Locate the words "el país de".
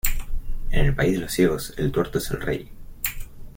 0.83-1.19